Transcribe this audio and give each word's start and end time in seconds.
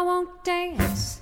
I 0.00 0.02
won't 0.02 0.30
dance. 0.42 1.20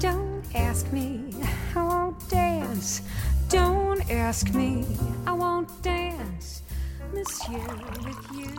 Don't 0.00 0.44
ask 0.54 0.92
me. 0.92 1.30
I 1.74 1.82
won't 1.82 2.28
dance. 2.28 3.00
Don't 3.48 4.04
ask 4.10 4.50
me. 4.50 4.84
I 5.26 5.32
won't 5.32 5.70
dance. 5.82 6.62
Monsieur 7.14 7.58
with 8.04 8.18
you. 8.34 8.52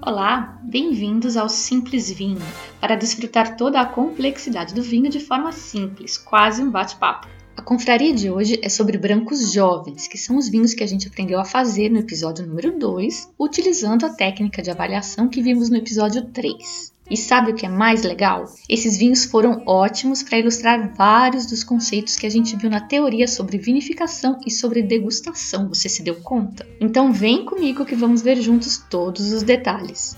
Olá, 0.00 0.58
bem-vindos 0.62 1.36
ao 1.36 1.50
Simples 1.50 2.10
Vinho, 2.10 2.40
para 2.80 2.96
desfrutar 2.96 3.58
toda 3.58 3.82
a 3.82 3.84
complexidade 3.84 4.72
do 4.72 4.82
vinho 4.82 5.10
de 5.10 5.20
forma 5.20 5.52
simples, 5.52 6.16
quase 6.16 6.62
um 6.62 6.70
bate-papo. 6.70 7.28
A 7.54 7.60
confraria 7.60 8.14
de 8.14 8.30
hoje 8.30 8.58
é 8.62 8.70
sobre 8.70 8.96
brancos 8.96 9.52
jovens, 9.52 10.08
que 10.08 10.16
são 10.16 10.38
os 10.38 10.48
vinhos 10.48 10.72
que 10.72 10.82
a 10.82 10.86
gente 10.86 11.06
aprendeu 11.06 11.38
a 11.38 11.44
fazer 11.44 11.90
no 11.90 11.98
episódio 11.98 12.46
número 12.46 12.78
2, 12.78 13.30
utilizando 13.38 14.06
a 14.06 14.14
técnica 14.14 14.62
de 14.62 14.70
avaliação 14.70 15.28
que 15.28 15.42
vimos 15.42 15.68
no 15.68 15.76
episódio 15.76 16.22
3. 16.32 16.95
E 17.08 17.16
sabe 17.16 17.52
o 17.52 17.54
que 17.54 17.64
é 17.64 17.68
mais 17.68 18.02
legal? 18.02 18.46
Esses 18.68 18.96
vinhos 18.96 19.24
foram 19.24 19.62
ótimos 19.64 20.24
para 20.24 20.38
ilustrar 20.38 20.92
vários 20.94 21.46
dos 21.46 21.62
conceitos 21.62 22.16
que 22.16 22.26
a 22.26 22.30
gente 22.30 22.56
viu 22.56 22.68
na 22.68 22.80
teoria 22.80 23.28
sobre 23.28 23.58
vinificação 23.58 24.40
e 24.44 24.50
sobre 24.50 24.82
degustação. 24.82 25.68
Você 25.68 25.88
se 25.88 26.02
deu 26.02 26.16
conta? 26.16 26.66
Então 26.80 27.12
vem 27.12 27.44
comigo 27.44 27.84
que 27.84 27.94
vamos 27.94 28.22
ver 28.22 28.40
juntos 28.40 28.84
todos 28.90 29.32
os 29.32 29.44
detalhes. 29.44 30.16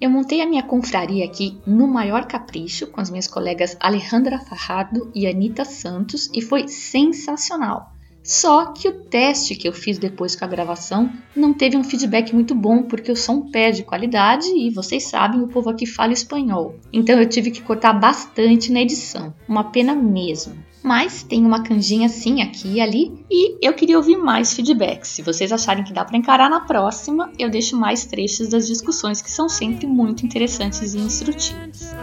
Eu 0.00 0.10
montei 0.10 0.42
a 0.42 0.46
minha 0.46 0.62
confraria 0.62 1.24
aqui 1.24 1.58
no 1.66 1.88
maior 1.88 2.26
capricho 2.26 2.86
com 2.88 3.00
as 3.00 3.10
minhas 3.10 3.26
colegas 3.26 3.76
Alejandra 3.80 4.38
Farrado 4.38 5.10
e 5.14 5.26
Anita 5.26 5.64
Santos 5.64 6.30
e 6.32 6.40
foi 6.40 6.68
sensacional. 6.68 7.93
Só 8.24 8.72
que 8.72 8.88
o 8.88 8.92
teste 8.92 9.54
que 9.54 9.68
eu 9.68 9.72
fiz 9.72 9.98
depois 9.98 10.34
com 10.34 10.46
a 10.46 10.48
gravação 10.48 11.12
não 11.36 11.52
teve 11.52 11.76
um 11.76 11.84
feedback 11.84 12.34
muito 12.34 12.54
bom 12.54 12.82
porque 12.82 13.12
o 13.12 13.16
som 13.16 13.42
perde 13.42 13.82
qualidade 13.82 14.48
e 14.48 14.70
vocês 14.70 15.04
sabem, 15.04 15.42
o 15.42 15.48
povo 15.48 15.68
aqui 15.68 15.84
fala 15.84 16.14
espanhol. 16.14 16.74
Então 16.90 17.20
eu 17.20 17.28
tive 17.28 17.50
que 17.50 17.60
cortar 17.60 17.92
bastante 17.92 18.72
na 18.72 18.80
edição. 18.80 19.34
Uma 19.46 19.64
pena 19.64 19.94
mesmo. 19.94 20.54
Mas 20.82 21.22
tem 21.22 21.44
uma 21.44 21.62
canjinha 21.62 22.06
assim 22.06 22.40
aqui 22.40 22.74
e 22.74 22.80
ali 22.80 23.12
e 23.30 23.56
eu 23.66 23.74
queria 23.74 23.98
ouvir 23.98 24.16
mais 24.16 24.54
feedbacks. 24.54 25.10
Se 25.10 25.22
vocês 25.22 25.52
acharem 25.52 25.84
que 25.84 25.92
dá 25.92 26.02
para 26.04 26.16
encarar 26.16 26.48
na 26.48 26.60
próxima, 26.60 27.30
eu 27.38 27.50
deixo 27.50 27.76
mais 27.76 28.06
trechos 28.06 28.48
das 28.48 28.66
discussões 28.66 29.20
que 29.20 29.30
são 29.30 29.50
sempre 29.50 29.86
muito 29.86 30.24
interessantes 30.24 30.94
e 30.94 30.98
instrutivas. 30.98 31.94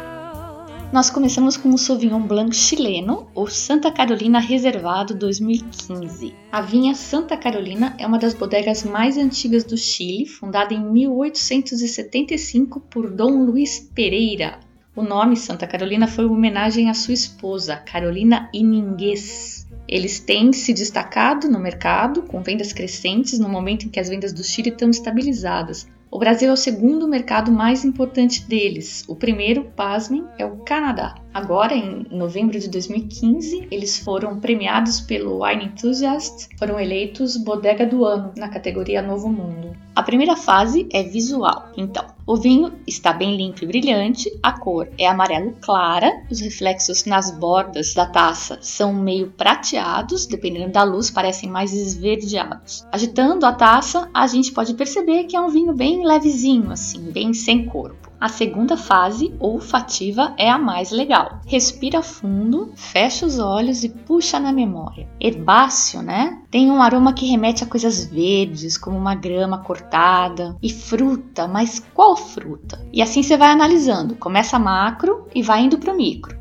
Nós 0.91 1.09
começamos 1.09 1.55
com 1.55 1.69
o 1.69 1.77
Sauvignon 1.77 2.19
Blanc 2.19 2.53
chileno, 2.53 3.29
ou 3.33 3.47
Santa 3.47 3.89
Carolina 3.89 4.41
Reservado 4.41 5.15
2015. 5.15 6.35
A 6.51 6.61
vinha 6.61 6.93
Santa 6.93 7.37
Carolina 7.37 7.95
é 7.97 8.05
uma 8.05 8.19
das 8.19 8.33
bodegas 8.33 8.83
mais 8.83 9.17
antigas 9.17 9.63
do 9.63 9.77
Chile, 9.77 10.25
fundada 10.25 10.73
em 10.73 10.83
1875 10.83 12.81
por 12.81 13.09
Dom 13.09 13.45
Luiz 13.45 13.89
Pereira. 13.95 14.59
O 14.93 15.01
nome 15.01 15.37
Santa 15.37 15.65
Carolina 15.65 16.07
foi 16.07 16.25
uma 16.25 16.35
homenagem 16.35 16.89
à 16.89 16.93
sua 16.93 17.13
esposa, 17.13 17.77
Carolina 17.77 18.49
Iningues. 18.53 19.65
Eles 19.87 20.19
têm 20.19 20.51
se 20.51 20.73
destacado 20.73 21.49
no 21.49 21.57
mercado, 21.57 22.23
com 22.23 22.43
vendas 22.43 22.73
crescentes 22.73 23.39
no 23.39 23.47
momento 23.47 23.85
em 23.85 23.89
que 23.89 23.99
as 23.99 24.09
vendas 24.09 24.33
do 24.33 24.43
Chile 24.43 24.71
estão 24.71 24.89
estabilizadas, 24.89 25.87
o 26.11 26.19
Brasil 26.19 26.49
é 26.49 26.51
o 26.51 26.57
segundo 26.57 27.07
mercado 27.07 27.49
mais 27.49 27.85
importante 27.85 28.45
deles. 28.45 29.05
O 29.07 29.15
primeiro, 29.15 29.71
pasmem, 29.73 30.25
é 30.37 30.45
o 30.45 30.57
Canadá. 30.57 31.15
Agora, 31.33 31.73
em 31.73 32.05
novembro 32.11 32.59
de 32.59 32.69
2015, 32.69 33.67
eles 33.71 33.97
foram 33.99 34.37
premiados 34.39 34.99
pelo 34.99 35.43
Wine 35.43 35.65
Enthusiast, 35.65 36.49
foram 36.59 36.77
eleitos 36.77 37.37
Bodega 37.37 37.85
do 37.85 38.03
Ano 38.03 38.33
na 38.35 38.49
categoria 38.49 39.01
Novo 39.01 39.29
Mundo. 39.29 39.75
A 39.95 40.03
primeira 40.03 40.35
fase 40.35 40.89
é 40.91 41.03
visual. 41.03 41.69
Então, 41.77 42.05
o 42.25 42.35
vinho 42.35 42.73
está 42.85 43.13
bem 43.13 43.35
limpo 43.35 43.63
e 43.63 43.67
brilhante, 43.67 44.31
a 44.43 44.51
cor 44.51 44.89
é 44.97 45.07
amarelo 45.07 45.53
clara, 45.59 46.11
os 46.29 46.39
reflexos 46.39 47.05
nas 47.05 47.31
bordas 47.31 47.93
da 47.93 48.05
taça 48.05 48.57
são 48.61 48.93
meio 48.93 49.31
prateados, 49.31 50.25
dependendo 50.25 50.71
da 50.71 50.83
luz, 50.83 51.09
parecem 51.09 51.49
mais 51.49 51.73
esverdeados. 51.73 52.85
Agitando 52.91 53.45
a 53.45 53.53
taça, 53.53 54.09
a 54.13 54.27
gente 54.27 54.51
pode 54.51 54.73
perceber 54.73 55.25
que 55.25 55.35
é 55.35 55.41
um 55.41 55.49
vinho 55.49 55.73
bem 55.73 56.05
levezinho, 56.05 56.71
assim, 56.71 57.11
bem 57.11 57.33
sem 57.33 57.65
corpo. 57.65 58.00
A 58.21 58.29
segunda 58.29 58.77
fase, 58.77 59.33
olfativa, 59.39 60.35
é 60.37 60.47
a 60.47 60.59
mais 60.59 60.91
legal. 60.91 61.39
Respira 61.47 62.03
fundo, 62.03 62.71
fecha 62.75 63.25
os 63.25 63.39
olhos 63.39 63.83
e 63.83 63.89
puxa 63.89 64.39
na 64.39 64.53
memória. 64.53 65.09
Herbáceo, 65.19 66.03
né? 66.03 66.39
Tem 66.51 66.69
um 66.69 66.83
aroma 66.83 67.13
que 67.13 67.25
remete 67.25 67.63
a 67.63 67.67
coisas 67.67 68.05
verdes, 68.05 68.77
como 68.77 68.95
uma 68.95 69.15
grama 69.15 69.57
cortada, 69.63 70.55
e 70.61 70.69
fruta, 70.71 71.47
mas 71.47 71.83
qual 71.95 72.15
fruta? 72.15 72.85
E 72.93 73.01
assim 73.01 73.23
você 73.23 73.35
vai 73.35 73.49
analisando. 73.49 74.13
Começa 74.13 74.59
macro 74.59 75.25
e 75.33 75.41
vai 75.41 75.63
indo 75.63 75.79
pro 75.79 75.97
micro. 75.97 76.37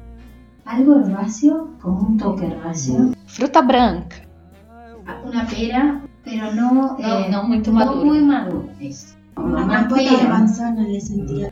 Algo 0.66 1.00
herbáceo, 1.00 1.70
com 1.80 1.92
um 1.92 2.14
toque 2.18 2.44
herbáceo. 2.44 3.12
Fruta 3.24 3.62
branca. 3.62 4.16
Uma 5.24 5.46
pera, 5.46 6.02
pero 6.22 6.54
não, 6.54 6.74
não, 6.74 6.98
eh, 6.98 7.30
não 7.30 7.48
muito 7.48 7.72
madura. 7.72 7.96
Não 7.96 8.04
muito 8.04 8.26
madura. 8.26 8.68
Uma, 9.34 9.62
uma 9.62 9.84
pera. 9.84 10.28
manzana 10.28 10.82
le 10.82 11.00
sentía. 11.00 11.50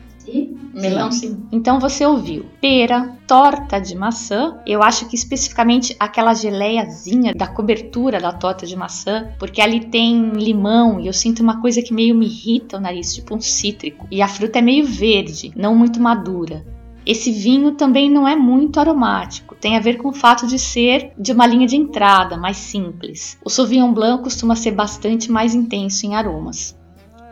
Melão, 0.74 1.10
sim. 1.10 1.42
Então 1.50 1.80
você 1.80 2.06
ouviu 2.06 2.46
pera, 2.60 3.16
torta 3.26 3.80
de 3.80 3.96
maçã. 3.96 4.58
Eu 4.66 4.82
acho 4.82 5.08
que 5.08 5.16
especificamente 5.16 5.96
aquela 5.98 6.34
geleiazinha 6.34 7.34
da 7.34 7.46
cobertura 7.46 8.20
da 8.20 8.32
torta 8.32 8.66
de 8.66 8.76
maçã, 8.76 9.28
porque 9.38 9.60
ali 9.60 9.86
tem 9.86 10.30
limão 10.30 11.00
e 11.00 11.06
eu 11.06 11.12
sinto 11.12 11.42
uma 11.42 11.60
coisa 11.60 11.82
que 11.82 11.92
meio 11.92 12.14
me 12.14 12.26
irrita 12.26 12.76
o 12.76 12.80
nariz, 12.80 13.14
tipo 13.14 13.34
um 13.34 13.40
cítrico. 13.40 14.06
E 14.10 14.22
a 14.22 14.28
fruta 14.28 14.58
é 14.58 14.62
meio 14.62 14.86
verde, 14.86 15.52
não 15.56 15.74
muito 15.74 16.00
madura. 16.00 16.64
Esse 17.08 17.32
vinho 17.32 17.72
também 17.72 18.10
não 18.10 18.28
é 18.28 18.36
muito 18.36 18.78
aromático, 18.78 19.54
tem 19.54 19.78
a 19.78 19.80
ver 19.80 19.96
com 19.96 20.08
o 20.08 20.12
fato 20.12 20.46
de 20.46 20.58
ser 20.58 21.12
de 21.18 21.32
uma 21.32 21.46
linha 21.46 21.66
de 21.66 21.74
entrada 21.74 22.36
mais 22.36 22.58
simples. 22.58 23.38
O 23.42 23.48
Sauvignon 23.48 23.94
Blanc 23.94 24.22
costuma 24.22 24.54
ser 24.54 24.72
bastante 24.72 25.32
mais 25.32 25.54
intenso 25.54 26.04
em 26.04 26.14
aromas. 26.14 26.77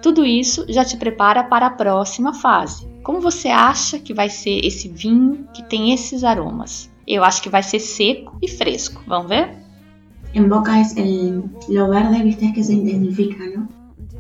Tudo 0.07 0.25
isso 0.25 0.65
já 0.69 0.85
te 0.85 0.97
prepara 0.97 1.43
para 1.43 1.67
a 1.67 1.71
próxima 1.71 2.33
fase. 2.33 2.87
Como 3.03 3.21
você 3.21 3.49
acha 3.49 3.99
que 3.99 4.15
vai 4.15 4.31
ser 4.31 4.65
esse 4.65 4.89
vinho 4.89 5.49
que 5.53 5.65
tem 5.65 5.93
esses 5.93 6.23
aromas? 6.23 6.89
Eu 7.05 7.25
acho 7.25 7.43
que 7.43 7.49
vai 7.49 7.61
ser 7.61 7.81
seco 7.81 8.39
e 8.41 8.47
fresco. 8.47 9.03
Vamos 9.05 9.29
ver? 9.29 9.57
En 10.33 10.49
boca 10.49 10.81
es 10.81 10.97
el, 10.97 11.43
lo 11.69 11.89
verde, 11.89 12.23
viste, 12.23 12.47
es 12.47 12.55
que 12.55 12.63
se 12.63 12.75
intensifica, 12.75 13.43
¿no? 13.53 13.69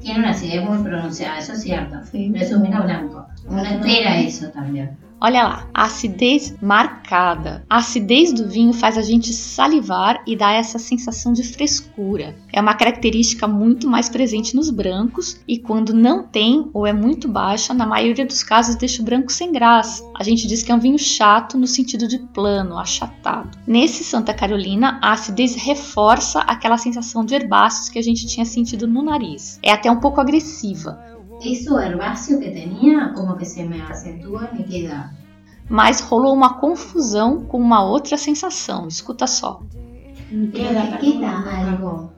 Tiene 0.01 0.19
una 0.19 0.31
acidez 0.31 0.69
muy 0.69 0.83
pronunciada, 0.83 1.39
eso 1.39 1.53
es 1.53 1.63
cierto. 1.63 2.01
Pero 2.11 2.35
es 2.35 2.53
un 2.53 2.63
vino 2.65 2.83
blanco. 2.83 3.25
Uno 3.49 3.63
espera 3.63 4.19
eso 4.19 4.49
también. 4.49 4.99
Olha 5.19 5.43
lá, 5.43 5.69
a 5.73 5.85
acidez 5.85 6.55
marcada. 6.61 7.65
A 7.71 7.79
acidez 7.79 8.33
do 8.33 8.49
vinho 8.49 8.73
faz 8.73 8.99
a 8.99 9.03
gente 9.03 9.33
salivar 9.33 10.23
e 10.27 10.37
dá 10.37 10.53
essa 10.53 10.79
sensação 10.79 11.33
de 11.33 11.43
frescura. 11.43 12.37
É 12.53 12.61
uma 12.61 12.75
característica 12.75 13.49
muito 13.49 13.89
mais 13.89 14.09
presente 14.09 14.55
nos 14.55 14.69
brancos 14.69 15.41
e 15.49 15.59
quando 15.59 15.95
não 15.95 16.23
tem 16.23 16.69
ou 16.75 16.87
é 16.87 16.93
muito 16.93 17.29
baixa, 17.29 17.73
na 17.73 17.87
maioria 17.87 18.27
dos 18.27 18.43
casos 18.43 18.77
deixa 18.77 19.01
o 19.01 19.05
branco 19.05 19.33
sem 19.33 19.53
graça. 19.53 20.05
A 20.15 20.23
gente 20.23 20.47
diz 20.47 20.63
que 20.63 20.71
é 20.71 20.75
um 20.75 20.81
vinho 20.81 20.99
chato 20.99 21.57
no 21.57 21.67
sentido 21.67 22.07
de 22.07 22.19
plano, 22.19 22.79
achatado. 22.79 23.57
Nesse 23.67 24.05
Santa 24.05 24.35
Carolina, 24.35 24.99
a 25.03 25.13
acidez 25.13 25.55
reforça 25.55 26.41
aquela 26.41 26.77
sensação 26.77 27.25
de 27.25 27.35
herbáceos 27.35 27.89
que 27.89 27.99
a 27.99 28.03
gente 28.03 28.27
tinha 28.27 28.45
sentido 28.45 28.87
no 28.87 29.03
nariz. 29.03 29.59
É 29.63 29.73
até 29.73 29.91
um 29.91 30.01
pouco 30.01 30.21
agressiva. 30.21 31.16
Eso 31.41 31.79
herbáceo 31.79 32.41
que 32.41 32.51
tenía, 32.51 33.13
como 33.15 33.37
que 33.37 33.45
se 33.45 33.65
me 33.65 33.81
acentúa 33.83 34.51
y 34.53 34.59
me 34.59 34.65
queda. 34.65 35.15
Mas 35.69 36.01
rolou 36.01 36.33
uma 36.33 36.55
confusão 36.55 37.45
com 37.45 37.59
uma 37.59 37.85
outra 37.85 38.17
sensação. 38.17 38.87
Escuta 38.87 39.27
só. 39.27 39.61
Me 40.31 40.49
queda, 40.49 40.97
queda 40.99 41.31
algo. 41.31 42.16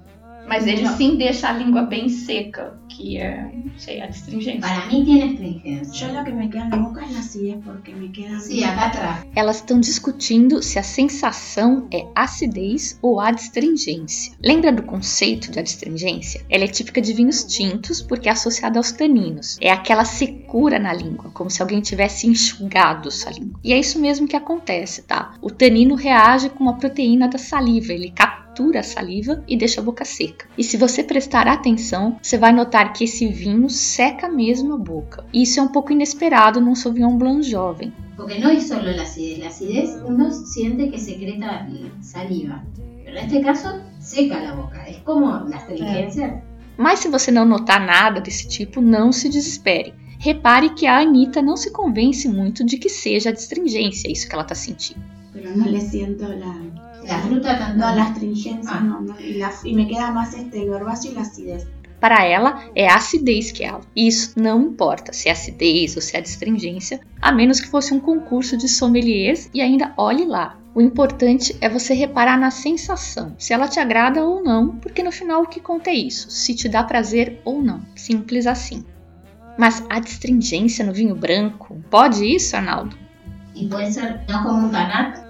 Mas 0.49 0.67
ele 0.67 0.87
sim 0.89 1.17
deixa 1.17 1.51
a 1.51 1.53
língua 1.53 1.83
bem 1.83 2.09
seca, 2.09 2.79
que 2.89 3.19
é, 3.19 3.51
não 3.53 3.79
sei, 3.79 4.01
a 4.01 4.07
astringência. 4.07 4.61
Para 4.61 4.87
mí 4.87 5.05
tiene 5.05 5.33
astringencia. 5.33 6.09
Yo 6.09 6.12
lo 6.12 6.25
que 6.25 6.33
me 6.33 6.49
queda 6.49 6.65
en 6.65 6.71
la 6.71 6.77
boca 6.77 7.05
es 7.05 7.12
la 7.12 7.21
acidez 7.21 7.56
porque 7.62 7.93
me 7.93 8.11
queda. 8.11 8.41
Sí, 8.41 8.65
acá 8.65 8.87
atrás. 8.87 9.27
Elas 9.37 9.56
estão 9.56 9.79
discutindo 9.79 10.62
se 10.62 10.79
a 10.79 10.83
sensação 10.83 11.87
é 11.93 12.06
acidez 12.15 12.99
ou 13.03 13.21
adstringência. 13.21 14.35
Lembra 14.43 14.73
do 14.73 14.83
conceito 14.83 15.50
de 15.50 15.59
adstringência? 15.59 16.45
Ela 16.49 16.65
é 16.65 16.69
típica 16.69 17.01
de 17.01 17.12
vinhos 17.12 17.44
tintos 17.44 18.01
porque 18.01 18.29
é 18.29 18.33
associada 18.33 18.79
aos 18.79 18.91
taninos. 18.91 19.59
É 19.61 19.71
aquela 19.71 20.05
secura 20.05 20.79
na 20.79 20.93
língua, 20.93 21.31
como 21.33 21.51
se 21.51 21.61
alguém 21.61 21.81
tivesse 21.81 22.27
enxugado 22.27 23.11
sua 23.11 23.33
língua. 23.33 23.61
E 23.62 23.73
é 23.73 23.79
isso 23.79 23.99
mesmo 24.01 24.27
que 24.27 24.37
acontece, 24.37 25.03
tá? 25.03 25.35
O 25.43 25.51
tanino 25.51 25.94
reage 25.94 26.49
com 26.49 26.69
a 26.69 26.73
proteína 26.73 27.29
da 27.29 27.39
saliva, 27.39 27.93
ele 27.93 28.11
a 28.76 28.82
saliva 28.82 29.43
e 29.46 29.56
deixa 29.56 29.81
a 29.81 29.84
boca 29.84 30.05
seca. 30.05 30.46
E 30.56 30.64
se 30.64 30.76
você 30.76 31.02
prestar 31.02 31.46
atenção, 31.46 32.19
você 32.22 32.37
vai 32.37 32.52
notar 32.52 32.93
que 32.93 33.05
esse 33.05 33.26
vinho 33.28 33.69
seca 33.69 34.28
mesmo 34.28 34.75
a 34.75 34.78
boca. 34.78 35.25
E 35.32 35.43
isso 35.43 35.60
é 35.60 35.62
um 35.62 35.69
pouco 35.69 35.93
inesperado 35.93 36.60
num 36.60 36.75
Sauvignon 36.75 37.16
Blanc 37.16 37.43
jovem. 37.43 37.93
Porque 38.16 38.38
no 38.40 38.50
es 38.50 38.66
solo 38.66 38.90
la 38.90 39.02
acidez. 39.02 39.38
La 39.38 39.46
acidez 39.46 39.90
uno 40.05 40.31
siente 40.32 40.90
que 40.90 40.99
secreta 40.99 41.69
saliva. 42.00 42.64
Pero 43.05 43.16
en 43.16 43.25
este 43.25 43.40
caso, 43.40 43.81
seca 44.00 44.40
la 44.40 44.55
boca. 44.55 44.88
Es 44.88 44.99
como 45.05 45.31
la 45.49 45.56
astringencia. 45.56 46.43
Mas 46.76 46.99
se 46.99 47.08
você 47.08 47.31
não 47.31 47.44
notar 47.44 47.81
nada 47.81 48.20
desse 48.20 48.46
tipo, 48.49 48.81
não 48.81 49.12
se 49.12 49.28
desespere. 49.28 49.94
Repare 50.19 50.70
que 50.70 50.87
a 50.87 50.99
Anitta 50.99 51.41
não 51.41 51.56
se 51.56 51.70
convence 51.70 52.29
muito 52.29 52.65
de 52.65 52.76
que 52.79 52.88
seja 52.88 53.31
a 53.31 53.32
astringência 53.32 54.11
isso 54.11 54.29
que 54.29 54.35
ela 54.35 54.43
está 54.43 54.55
sentindo. 54.55 55.00
Pero 55.32 55.56
no 55.56 55.65
le 55.69 55.81
siento 55.81 56.26
la, 56.29 56.55
La 57.05 57.20
fruta 57.23 57.56
tanto. 57.56 57.79
no, 57.79 57.94
la 57.94 58.03
astringencia, 58.05 58.73
Ah. 58.75 58.81
no, 58.81 59.00
no, 59.00 59.20
y, 59.20 59.35
la- 59.35 59.53
y 59.65 59.75
me 59.75 59.87
queda 59.87 60.11
más 60.11 60.35
este, 60.35 60.65
lo 60.65 60.76
herbáceo 60.76 61.12
y 61.12 61.15
la 61.15 61.20
acidez. 61.23 61.67
Para 62.00 62.25
ela, 62.26 62.65
é 62.76 62.87
a 62.88 62.94
acidez 62.97 63.50
que 63.53 63.65
é 63.65 63.69
alta. 63.69 63.87
E 63.94 64.06
Isso 64.06 64.32
não 64.41 64.61
importa 64.62 65.12
se 65.12 65.29
é 65.29 65.32
acidez 65.32 65.97
ou 65.97 66.03
se 66.03 66.17
é 66.17 66.20
astringência, 66.20 67.00
a 67.20 67.32
menos 67.32 67.61
que 67.61 67.67
fosse 67.69 67.93
um 67.94 67.99
concurso 68.00 68.56
de 68.56 68.69
sommeliers 68.69 69.49
e 69.55 69.61
ainda 69.61 69.93
olhe 69.97 70.25
lá. 70.25 70.56
O 70.75 70.81
importante 70.81 71.56
é 71.61 71.69
você 71.69 71.94
reparar 71.94 72.38
na 72.38 72.50
sensação, 72.53 73.35
se 73.38 73.53
ela 73.53 73.67
te 73.67 73.81
agrada 73.81 74.25
ou 74.25 74.43
não, 74.44 74.76
porque 74.76 75.03
no 75.03 75.11
final 75.11 75.43
o 75.43 75.47
que 75.49 75.59
conta 75.61 75.91
é 75.91 75.94
isso, 75.94 76.31
se 76.31 76.55
te 76.55 76.69
dá 76.69 76.85
prazer 76.85 77.41
ou 77.44 77.61
não. 77.62 77.81
Simples 77.97 78.47
assim. 78.47 78.85
Mas 79.58 79.84
a 79.90 79.99
astringência 79.99 80.87
no 80.87 80.93
vinho 80.93 81.16
branco, 81.16 81.82
pode 81.90 82.25
isso, 82.25 82.56
Arnaldo? 82.56 82.96
Y 83.55 83.66
puede 83.66 83.93
ser 83.93 84.20
no 84.28 84.43
como 84.44 84.66
un 84.66 84.70
tanar. 84.70 85.28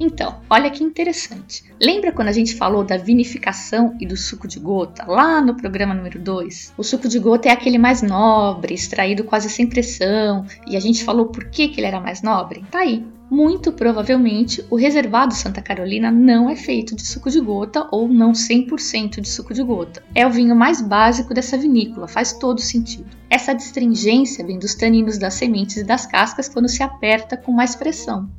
Então, 0.00 0.40
olha 0.48 0.70
que 0.70 0.82
interessante. 0.82 1.64
Lembra 1.80 2.12
quando 2.12 2.28
a 2.28 2.32
gente 2.32 2.54
falou 2.54 2.84
da 2.84 2.96
vinificação 2.96 3.96
e 4.00 4.06
do 4.06 4.16
suco 4.16 4.46
de 4.46 4.60
gota 4.60 5.04
lá 5.06 5.40
no 5.40 5.56
programa 5.56 5.94
número 5.94 6.20
2? 6.20 6.74
O 6.76 6.84
suco 6.84 7.08
de 7.08 7.18
gota 7.18 7.48
é 7.48 7.52
aquele 7.52 7.78
mais 7.78 8.00
nobre, 8.02 8.74
extraído 8.74 9.24
quase 9.24 9.48
sem 9.50 9.66
pressão, 9.66 10.46
e 10.66 10.76
a 10.76 10.80
gente 10.80 11.04
falou 11.04 11.26
por 11.26 11.46
que, 11.46 11.68
que 11.68 11.80
ele 11.80 11.86
era 11.88 12.00
mais 12.00 12.22
nobre? 12.22 12.64
Tá 12.70 12.80
aí. 12.80 13.04
Muito 13.30 13.72
provavelmente 13.72 14.64
o 14.70 14.76
reservado 14.76 15.34
Santa 15.34 15.60
Carolina 15.60 16.10
não 16.10 16.48
é 16.48 16.56
feito 16.56 16.96
de 16.96 17.06
suco 17.06 17.28
de 17.28 17.38
gota 17.40 17.86
ou 17.92 18.08
não 18.08 18.32
100% 18.32 19.20
de 19.20 19.28
suco 19.28 19.52
de 19.52 19.62
gota. 19.62 20.02
É 20.14 20.26
o 20.26 20.30
vinho 20.30 20.56
mais 20.56 20.80
básico 20.80 21.34
dessa 21.34 21.58
vinícola, 21.58 22.08
faz 22.08 22.32
todo 22.32 22.60
sentido. 22.60 23.10
Essa 23.28 23.52
astringência 23.52 24.46
vem 24.46 24.58
dos 24.58 24.74
taninos 24.74 25.18
das 25.18 25.34
sementes 25.34 25.76
e 25.76 25.84
das 25.84 26.06
cascas 26.06 26.48
quando 26.48 26.68
se 26.70 26.82
aperta 26.82 27.36
com 27.36 27.52
mais 27.52 27.76
pressão. 27.76 28.30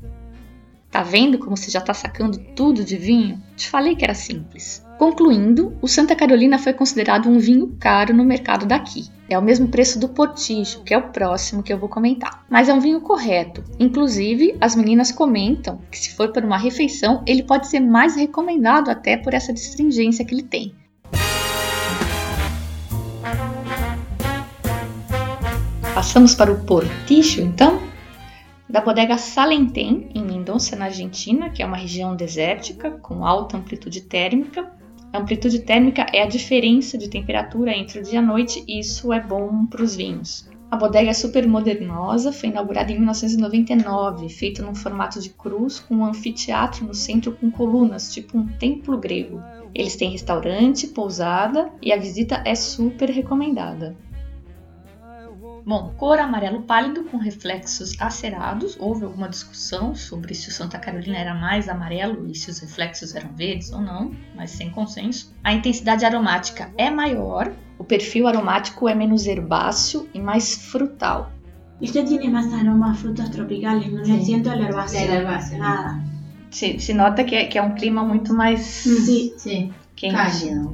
Tá 0.91 1.03
vendo 1.03 1.38
como 1.38 1.56
você 1.56 1.69
já 1.69 1.80
tá 1.80 1.94
sacando 1.94 2.39
tudo 2.56 2.83
de 2.83 2.97
vinho? 2.97 3.39
Te 3.56 3.69
falei 3.69 3.95
que 3.95 4.03
era 4.03 4.15
simples. 4.15 4.83
Concluindo, 4.97 5.77
o 5.83 5.88
Santa 5.88 6.15
Carolina 6.15 6.57
foi 6.57 6.74
considerado 6.74 7.30
um 7.30 7.38
vinho 7.38 7.75
caro 7.80 8.12
no 8.12 8.25
mercado 8.25 8.65
daqui. 8.65 9.07
É 9.30 9.38
o 9.38 9.41
mesmo 9.41 9.68
preço 9.68 10.00
do 10.00 10.09
Portijo, 10.09 10.81
que 10.83 10.91
é 10.91 10.97
o 10.97 11.09
próximo 11.09 11.62
que 11.62 11.71
eu 11.71 11.77
vou 11.77 11.88
comentar. 11.88 12.44
Mas 12.50 12.68
é 12.68 12.74
um 12.74 12.80
vinho 12.80 13.01
correto. 13.01 13.63
Inclusive, 13.80 14.57
as 14.59 14.75
meninas 14.75 15.12
comentam 15.12 15.80
que 15.91 16.00
se 16.00 16.15
for 16.15 16.31
para 16.31 16.45
uma 16.45 16.57
refeição, 16.57 17.24
ele 17.27 17.44
pode 17.44 17.68
ser 17.68 17.80
mais 17.80 18.15
recomendado 18.15 18.89
até 18.89 19.15
por 19.15 19.36
essa 19.36 19.53
distringência 19.53 20.25
que 20.25 20.33
ele 20.33 20.44
tem. 20.44 20.74
Passamos 25.94 26.33
para 26.33 26.51
o 26.51 26.65
Portijo, 26.65 27.41
então? 27.41 27.89
da 28.69 28.81
bodega 28.81 29.18
Salentém, 29.18 30.09
em 30.13 30.24
Mendonça, 30.50 30.75
na 30.75 30.86
Argentina, 30.86 31.51
que 31.51 31.62
é 31.62 31.66
uma 31.66 31.78
região 31.78 32.16
desértica 32.16 32.90
com 32.90 33.24
alta 33.24 33.56
amplitude 33.56 34.01
térmica. 34.01 34.72
A 35.13 35.19
amplitude 35.19 35.60
térmica 35.60 36.07
é 36.12 36.24
a 36.24 36.28
diferença 36.28 36.98
de 36.98 37.07
temperatura 37.07 37.72
entre 37.72 38.00
o 38.00 38.04
dia 38.04 38.16
e 38.16 38.18
a 38.18 38.22
noite 38.22 38.63
e 38.68 38.80
isso 38.80 39.13
é 39.13 39.19
bom 39.19 39.68
para 39.68 39.84
os 39.84 39.96
vinhos. 39.96 40.50
A 40.72 40.75
bodega 40.75 41.12
é 41.12 41.13
super 41.13 41.48
modernosa, 41.48 42.31
foi 42.31 42.50
inaugurada 42.50 42.92
em 42.92 42.96
1999, 42.96 44.28
feita 44.30 44.63
num 44.63 44.74
formato 44.74 45.22
de 45.22 45.30
cruz 45.30 45.80
com 45.80 45.98
um 45.98 46.06
anfiteatro 46.06 46.84
no 46.84 46.96
centro 46.96 47.31
com 47.31 47.51
colunas, 47.51 48.12
tipo 48.12 48.36
um 48.36 48.48
templo 48.48 48.98
grego. 48.98 49.40
Eles 49.74 49.96
têm 49.96 50.10
restaurante, 50.10 50.88
pousada 50.88 51.72
e 51.80 51.94
a 51.94 51.98
visita 51.98 52.42
é 52.44 52.56
super 52.56 53.10
recomendada. 53.10 53.96
Bom, 55.69 55.94
cor 55.98 56.18
amarelo 56.19 56.63
pálido 56.63 57.04
com 57.04 57.18
reflexos 57.18 57.94
acerados. 58.01 58.75
Houve 58.80 59.04
alguma 59.06 59.30
discussão 59.30 59.94
sobre 59.94 60.33
se 60.33 60.50
o 60.50 60.51
Santa 60.51 60.80
Carolina 60.80 61.16
era 61.19 61.36
mais 61.36 61.69
amarelo 61.69 62.25
e 62.25 62.33
se 62.33 62.50
os 62.50 62.57
reflexos 62.57 63.13
eram 63.13 63.30
verdes 63.36 63.71
ou 63.71 63.80
não, 63.80 64.12
mas 64.36 64.50
sem 64.50 64.71
consenso. 64.71 65.31
A 65.44 65.54
intensidade 65.54 66.04
aromática 66.04 66.71
é 66.75 66.89
maior, 66.89 67.54
o 67.77 67.83
perfil 67.83 68.27
aromático 68.27 68.89
é 68.89 68.95
menos 68.95 69.27
herbáceo 69.27 70.10
e 70.12 70.19
mais 70.19 70.56
frutal. 70.56 71.31
Usted 71.80 72.04
tiene 72.07 72.30
más 72.30 72.51
aroma 72.51 72.89
a 72.89 72.95
frutas 72.95 73.30
tropicales, 73.30 73.92
no 73.92 74.00
le 74.00 74.06
Sí. 74.06 74.25
siento 74.25 74.51
el 74.51 74.62
herbáceo. 74.62 75.01
El 75.01 75.12
herbáceo, 75.18 75.60
Nada. 75.60 76.04
Se, 76.50 76.80
se 76.80 76.95
nota 76.95 77.24
que 77.24 77.36
é, 77.36 77.45
que 77.45 77.60
é 77.60 77.62
um 77.62 77.75
clima 77.75 78.04
muito 78.04 78.33
mais 78.33 78.62
Sí, 78.62 79.36
Sí, 79.38 79.72
quente. 79.95 80.15
cálido. 80.15 80.74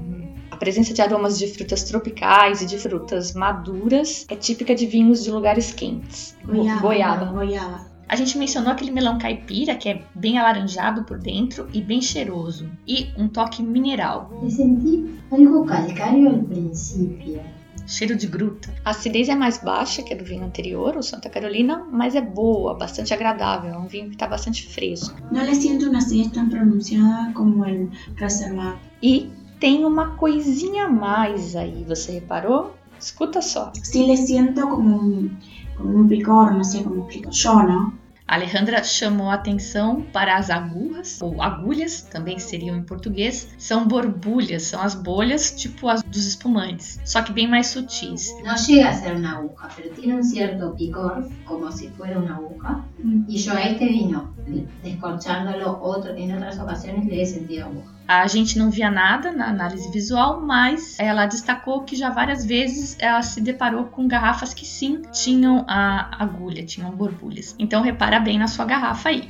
A 0.55 0.57
presença 0.57 0.93
de 0.93 1.01
aromas 1.01 1.37
de 1.37 1.47
frutas 1.47 1.83
tropicais 1.83 2.61
e 2.61 2.65
de 2.65 2.77
frutas 2.77 3.33
maduras 3.33 4.25
é 4.29 4.37
típica 4.37 4.73
de 4.73 4.85
vinhos 4.85 5.21
de 5.21 5.29
lugares 5.29 5.73
quentes. 5.73 6.33
goiaba. 6.45 6.79
Goiaba. 6.79 7.25
goiaba. 7.25 7.85
A 8.07 8.15
gente 8.15 8.37
mencionou 8.37 8.71
aquele 8.71 8.89
melão 8.89 9.17
caipira, 9.17 9.75
que 9.75 9.89
é 9.89 10.01
bem 10.15 10.37
alaranjado 10.37 11.03
por 11.03 11.19
dentro 11.19 11.67
e 11.73 11.81
bem 11.81 12.01
cheiroso, 12.01 12.71
e 12.87 13.09
um 13.17 13.27
toque 13.27 13.61
mineral, 13.61 14.31
Le 14.41 14.49
sentí 14.49 15.19
algo 15.29 15.65
calcáreo 15.65 16.29
al 16.29 16.43
principio. 16.43 17.41
cheiro 17.85 18.15
de 18.15 18.25
gruta. 18.25 18.73
A 18.85 18.91
acidez 18.91 19.27
é 19.27 19.35
mais 19.35 19.57
baixa 19.57 20.03
que 20.03 20.13
a 20.13 20.17
do 20.17 20.23
vinho 20.23 20.45
anterior, 20.45 20.95
o 20.95 21.03
Santa 21.03 21.29
Carolina, 21.29 21.85
mas 21.91 22.15
é 22.15 22.21
boa, 22.21 22.75
bastante 22.75 23.13
agradável, 23.13 23.73
é 23.73 23.77
um 23.77 23.87
vinho 23.87 24.07
que 24.07 24.15
está 24.15 24.25
bastante 24.25 24.65
fresco. 24.69 25.17
No 25.31 25.43
le 25.43 25.53
siento 25.53 25.89
una 25.89 25.97
acidez 25.97 26.31
tan 26.31 26.49
pronunciada 26.49 27.33
como 27.33 27.65
el 27.65 27.89
reservado. 28.15 28.79
E 29.03 29.29
tem 29.65 29.83
uma 29.83 30.11
coisinha 30.11 30.85
a 30.85 30.89
mais 30.89 31.55
aí, 31.55 31.83
você 31.87 32.11
reparou? 32.11 32.75
Escuta 32.99 33.41
só. 33.41 33.71
Sí 33.81 34.05
le 34.05 34.15
siento 34.15 34.69
como 34.69 34.95
un, 34.95 35.39
como 35.75 36.01
un 36.01 36.07
picor, 36.07 36.49
cómo 36.49 36.61
explico 36.61 37.31
yo, 37.31 37.63
¿no? 37.63 37.97
A 38.27 38.35
Alejandra 38.35 38.83
chamou 38.83 39.31
a 39.31 39.33
atenção 39.33 40.03
para 40.13 40.35
as 40.37 40.51
agulhas, 40.51 41.19
ou 41.19 41.41
agulhas, 41.41 42.03
também 42.03 42.37
seriam 42.37 42.77
em 42.77 42.83
português, 42.83 43.47
são 43.57 43.87
borbulhas, 43.87 44.63
são 44.63 44.81
as 44.81 44.93
bolhas 44.93 45.49
tipo 45.55 45.89
as 45.89 46.03
dos 46.03 46.27
espumantes, 46.27 46.99
só 47.03 47.23
que 47.23 47.33
bem 47.33 47.47
mais 47.47 47.65
sutis. 47.65 48.35
No 48.43 48.53
llega 48.67 48.89
a 48.89 48.93
ser 48.93 49.15
una 49.15 49.37
aguja, 49.37 49.67
pero 49.75 49.89
tiene 49.95 50.13
un 50.13 50.23
cierto 50.23 50.75
picor, 50.75 51.27
como 51.43 51.71
si 51.71 51.87
fuera 51.89 52.19
una 52.19 52.35
aguja. 52.35 52.85
Yo 53.27 53.51
a 53.53 53.61
este 53.63 53.85
vino, 53.85 54.34
descorchándolo 54.83 55.79
otro, 55.81 56.15
en 56.15 56.35
otras 56.35 56.59
ocasiones, 56.59 57.05
le 57.05 57.21
he 57.21 57.25
sentido 57.25 57.65
aguja. 57.65 57.95
A 58.07 58.27
gente 58.27 58.59
não 58.59 58.69
via 58.69 58.91
nada 58.91 59.31
na 59.31 59.47
análise 59.47 59.89
visual, 59.91 60.39
mas 60.39 60.99
ela 60.99 61.25
destacou 61.25 61.81
que 61.81 61.95
já 61.95 62.11
várias 62.11 62.45
vezes 62.45 62.95
ela 62.99 63.21
se 63.23 63.41
deparou 63.41 63.85
com 63.85 64.07
garrafas 64.07 64.53
que 64.53 64.65
sim 64.65 65.01
tinham 65.11 65.65
a 65.67 66.23
agulha, 66.23 66.63
tinham 66.63 66.91
borbulhas. 66.91 67.55
Então 67.57 67.81
repara 67.81 68.19
bem 68.19 68.37
na 68.37 68.47
sua 68.47 68.65
garrafa 68.65 69.09
aí. 69.09 69.27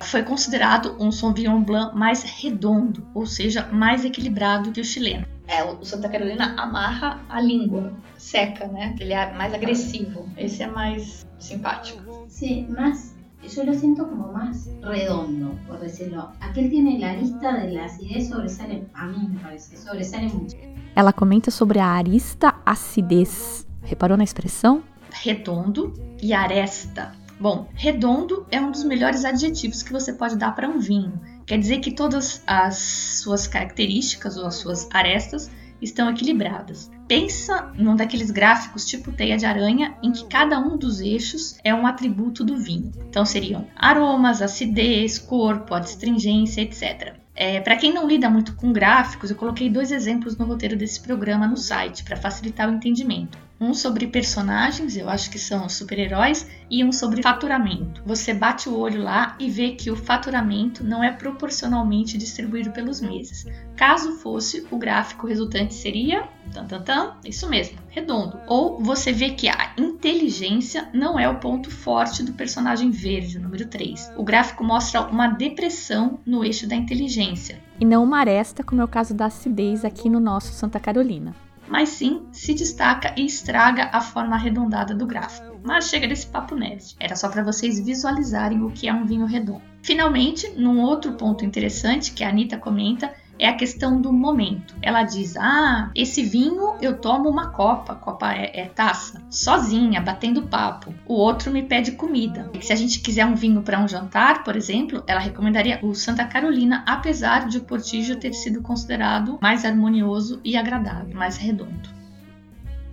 Foi 0.00 0.22
considerado 0.22 0.96
um 0.98 1.10
Sauvignon 1.12 1.60
Blanc 1.62 1.94
mais 1.94 2.22
redondo, 2.22 3.06
ou 3.14 3.26
seja, 3.26 3.68
mais 3.70 4.04
equilibrado 4.04 4.72
que 4.72 4.80
o 4.80 4.84
chileno. 4.84 5.26
É, 5.46 5.62
o 5.62 5.84
Santa 5.84 6.08
Carolina 6.08 6.54
amarra 6.56 7.20
a 7.28 7.40
língua, 7.40 7.92
seca, 8.16 8.66
né? 8.66 8.94
Ele 8.98 9.12
é 9.12 9.32
mais 9.32 9.54
agressivo. 9.54 10.28
Esse 10.36 10.62
é 10.62 10.66
mais 10.66 11.26
simpático. 11.38 12.26
Sí, 12.28 12.66
más, 12.68 13.15
yo 13.48 13.64
lo 13.64 13.74
siento 13.74 14.08
como 14.08 14.32
más 14.32 14.68
redondo, 14.82 15.54
por 15.66 15.80
decirlo. 15.80 16.32
Aquel 16.40 16.70
tiene 16.70 16.98
la 16.98 17.14
lista 17.14 17.54
de 17.54 17.72
la 17.72 17.84
acidez 17.86 18.28
sobresale, 18.28 18.86
a 18.94 19.06
mí 19.06 19.28
me 19.28 19.40
parece, 19.40 19.76
sobresale 19.76 20.28
mucho. 20.28 20.56
Ela 20.94 21.12
comenta 21.12 21.50
sobre 21.50 21.80
a 21.80 21.94
arista 21.94 22.56
acidez. 22.64 23.66
Reparou 23.82 24.16
na 24.16 24.24
expressão? 24.24 24.82
redondo 25.22 25.92
e 26.22 26.32
aresta. 26.32 27.12
Bom, 27.38 27.68
redondo 27.74 28.46
é 28.50 28.60
um 28.60 28.70
dos 28.70 28.84
melhores 28.84 29.24
adjetivos 29.24 29.82
que 29.82 29.92
você 29.92 30.12
pode 30.12 30.36
dar 30.36 30.54
para 30.54 30.68
um 30.68 30.78
vinho. 30.78 31.20
Quer 31.46 31.58
dizer 31.58 31.80
que 31.80 31.90
todas 31.90 32.42
as 32.46 32.78
suas 33.22 33.46
características 33.46 34.36
ou 34.36 34.46
as 34.46 34.56
suas 34.56 34.88
arestas 34.92 35.50
estão 35.80 36.10
equilibradas. 36.10 36.90
Pensa 37.08 37.72
num 37.76 37.94
daqueles 37.94 38.30
gráficos 38.30 38.84
tipo 38.84 39.12
teia 39.12 39.36
de 39.36 39.46
aranha 39.46 39.96
em 40.02 40.12
que 40.12 40.26
cada 40.26 40.58
um 40.58 40.76
dos 40.76 41.00
eixos 41.00 41.58
é 41.62 41.74
um 41.74 41.86
atributo 41.86 42.44
do 42.44 42.56
vinho. 42.56 42.90
Então 43.08 43.24
seriam 43.24 43.66
aromas, 43.76 44.42
acidez, 44.42 45.18
corpo, 45.18 45.74
adstringência, 45.74 46.62
etc. 46.62 47.25
É, 47.36 47.60
para 47.60 47.76
quem 47.76 47.92
não 47.92 48.08
lida 48.08 48.30
muito 48.30 48.54
com 48.54 48.72
gráficos, 48.72 49.30
eu 49.30 49.36
coloquei 49.36 49.68
dois 49.68 49.92
exemplos 49.92 50.38
no 50.38 50.46
roteiro 50.46 50.74
desse 50.74 50.98
programa 50.98 51.46
no 51.46 51.56
site 51.56 52.02
para 52.02 52.16
facilitar 52.16 52.66
o 52.66 52.72
entendimento. 52.72 53.38
Um 53.60 53.74
sobre 53.74 54.06
personagens, 54.06 54.96
eu 54.96 55.08
acho 55.08 55.30
que 55.30 55.38
são 55.38 55.68
super-heróis, 55.68 56.46
e 56.70 56.84
um 56.84 56.92
sobre 56.92 57.22
faturamento. 57.22 58.02
Você 58.04 58.34
bate 58.34 58.68
o 58.68 58.76
olho 58.76 59.02
lá 59.02 59.36
e 59.38 59.48
vê 59.48 59.70
que 59.70 59.90
o 59.90 59.96
faturamento 59.96 60.82
não 60.82 61.02
é 61.02 61.10
proporcionalmente 61.12 62.18
distribuído 62.18 62.70
pelos 62.70 63.00
meses. 63.00 63.46
Caso 63.76 64.12
fosse, 64.16 64.66
o 64.70 64.78
gráfico 64.78 65.26
resultante 65.26 65.74
seria 65.74 66.28
tan, 66.52 66.66
tan, 66.66 66.82
tan, 66.82 67.14
isso 67.24 67.48
mesmo, 67.48 67.78
redondo. 67.88 68.38
Ou 68.46 68.82
você 68.82 69.12
vê 69.12 69.30
que 69.30 69.48
a 69.48 69.72
inteligência 69.96 70.88
não 70.92 71.18
é 71.18 71.26
o 71.26 71.40
ponto 71.40 71.70
forte 71.70 72.22
do 72.22 72.34
personagem 72.34 72.90
verde, 72.90 73.38
número 73.38 73.66
3. 73.66 74.12
O 74.16 74.22
gráfico 74.22 74.62
mostra 74.62 75.00
uma 75.00 75.26
depressão 75.26 76.20
no 76.26 76.44
eixo 76.44 76.68
da 76.68 76.76
inteligência. 76.76 77.58
E 77.80 77.84
não 77.84 78.04
uma 78.04 78.18
aresta, 78.18 78.62
como 78.62 78.82
é 78.82 78.84
o 78.84 78.88
caso 78.88 79.14
da 79.14 79.26
acidez 79.26 79.84
aqui 79.86 80.10
no 80.10 80.20
nosso 80.20 80.52
Santa 80.52 80.78
Carolina. 80.78 81.34
mas 81.68 81.88
sim 81.88 82.22
se 82.30 82.54
destaca 82.54 83.12
e 83.16 83.26
estraga 83.26 83.90
a 83.92 84.00
forma 84.00 84.36
arredondada 84.36 84.94
do 84.94 85.04
gráfico. 85.04 85.58
Mas 85.64 85.88
chega 85.88 86.06
desse 86.06 86.26
papo 86.26 86.54
nerd, 86.54 86.94
era 87.00 87.16
só 87.16 87.28
para 87.28 87.42
vocês 87.42 87.80
visualizarem 87.80 88.62
o 88.62 88.70
que 88.70 88.86
é 88.86 88.94
um 88.94 89.04
vinho 89.04 89.26
redondo. 89.26 89.62
Finalmente, 89.82 90.48
num 90.56 90.80
outro 90.80 91.14
ponto 91.14 91.44
interessante 91.44 92.12
que 92.12 92.22
a 92.22 92.28
Anitta 92.28 92.56
comenta, 92.56 93.12
é 93.38 93.48
a 93.48 93.54
questão 93.54 94.00
do 94.00 94.12
momento. 94.12 94.74
Ela 94.80 95.02
diz: 95.02 95.36
Ah, 95.36 95.90
esse 95.94 96.22
vinho 96.22 96.74
eu 96.80 96.98
tomo 96.98 97.28
uma 97.28 97.50
copa, 97.50 97.94
copa 97.94 98.32
é, 98.32 98.60
é 98.60 98.64
taça, 98.66 99.22
sozinha, 99.30 100.00
batendo 100.00 100.42
papo. 100.42 100.94
O 101.06 101.14
outro 101.14 101.50
me 101.50 101.62
pede 101.62 101.92
comida. 101.92 102.50
E 102.54 102.64
se 102.64 102.72
a 102.72 102.76
gente 102.76 103.00
quiser 103.00 103.26
um 103.26 103.34
vinho 103.34 103.62
para 103.62 103.80
um 103.80 103.88
jantar, 103.88 104.44
por 104.44 104.56
exemplo, 104.56 105.02
ela 105.06 105.20
recomendaria 105.20 105.78
o 105.82 105.94
Santa 105.94 106.24
Carolina, 106.24 106.84
apesar 106.86 107.48
de 107.48 107.58
o 107.58 107.64
Portillo 107.64 108.16
ter 108.16 108.32
sido 108.32 108.62
considerado 108.62 109.38
mais 109.40 109.64
harmonioso 109.64 110.40
e 110.44 110.56
agradável, 110.56 111.14
mais 111.14 111.36
redondo. 111.36 111.96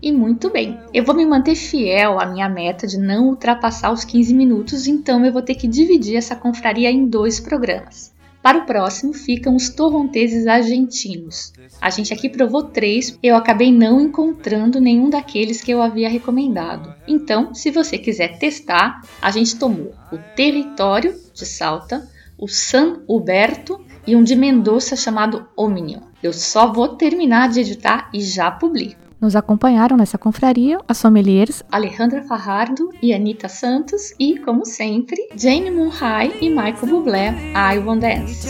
E 0.03 0.11
muito 0.11 0.49
bem, 0.49 0.77
eu 0.93 1.01
vou 1.01 1.15
me 1.15 1.25
manter 1.25 1.55
fiel 1.55 2.19
à 2.19 2.25
minha 2.25 2.49
meta 2.49 2.85
de 2.85 2.97
não 2.97 3.29
ultrapassar 3.29 3.89
os 3.89 4.03
15 4.03 4.33
minutos, 4.33 4.85
então 4.85 5.25
eu 5.25 5.31
vou 5.31 5.41
ter 5.41 5.55
que 5.55 5.65
dividir 5.65 6.17
essa 6.17 6.35
confraria 6.35 6.91
em 6.91 7.07
dois 7.07 7.39
programas. 7.39 8.12
Para 8.43 8.57
o 8.57 8.65
próximo 8.65 9.13
ficam 9.13 9.55
os 9.55 9.69
torronteses 9.69 10.47
argentinos. 10.47 11.53
A 11.79 11.89
gente 11.89 12.13
aqui 12.13 12.27
provou 12.27 12.63
três, 12.63 13.17
eu 13.23 13.37
acabei 13.37 13.71
não 13.71 14.01
encontrando 14.01 14.81
nenhum 14.81 15.09
daqueles 15.09 15.61
que 15.61 15.71
eu 15.71 15.81
havia 15.81 16.09
recomendado. 16.09 16.93
Então, 17.07 17.55
se 17.55 17.71
você 17.71 17.97
quiser 17.97 18.37
testar, 18.39 18.99
a 19.21 19.31
gente 19.31 19.55
tomou 19.55 19.95
o 20.11 20.17
Território 20.35 21.17
de 21.33 21.45
Salta, 21.45 22.05
o 22.37 22.49
San 22.49 23.01
Huberto 23.07 23.79
e 24.05 24.13
um 24.13 24.21
de 24.21 24.35
Mendoza 24.35 24.97
chamado 24.97 25.47
Omnium. 25.55 26.01
Eu 26.21 26.33
só 26.33 26.69
vou 26.69 26.89
terminar 26.97 27.47
de 27.47 27.61
editar 27.61 28.09
e 28.13 28.19
já 28.19 28.51
publico. 28.51 29.02
Nos 29.23 29.37
acompanharam 29.37 29.95
nessa 29.95 30.17
confraria 30.17 30.79
as 30.85 30.97
sommeliers 30.97 31.63
Alejandra 31.71 32.23
Farrardo 32.23 32.89
e 33.01 33.13
Anita 33.13 33.47
Santos 33.47 34.13
e, 34.19 34.37
como 34.37 34.65
sempre, 34.65 35.15
Jane 35.33 35.71
Munhai 35.71 36.35
e 36.41 36.49
Michael 36.49 36.87
Bublé, 36.87 37.33
I 37.55 37.79
Want 37.79 38.01
Dance. 38.01 38.49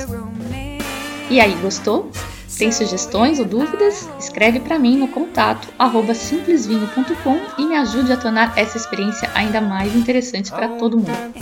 E 1.30 1.40
aí, 1.40 1.54
gostou? 1.62 2.10
Tem 2.58 2.72
sugestões 2.72 3.38
ou 3.38 3.46
dúvidas? 3.46 4.10
Escreve 4.18 4.62
para 4.62 4.80
mim 4.80 4.98
no 4.98 5.08
contato 5.10 5.68
simplesvinho.com 6.16 7.62
e 7.62 7.68
me 7.68 7.76
ajude 7.76 8.12
a 8.12 8.18
tornar 8.18 8.58
essa 8.58 8.76
experiência 8.76 9.30
ainda 9.36 9.62
mais 9.62 9.96
interessante 9.96 10.50
para 10.50 10.70
todo 10.70 10.98
mundo. 10.98 11.36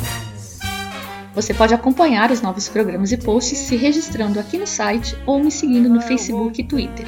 Você 1.34 1.54
pode 1.54 1.74
acompanhar 1.74 2.32
os 2.32 2.42
novos 2.42 2.68
programas 2.68 3.14
e 3.14 3.18
posts 3.18 3.60
se 3.60 3.78
registrando 3.78 4.42
aqui 4.42 4.58
no 4.58 4.68
site 4.68 5.18
ou 5.26 5.42
me 5.42 5.50
seguindo 5.50 5.88
no 5.88 6.02
Facebook 6.02 6.60
e 6.60 6.66
Twitter. 6.66 7.08